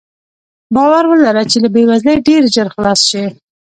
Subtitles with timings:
[0.75, 3.25] باور ولره چې له بې وزلۍ ډېر ژر خلاص شې.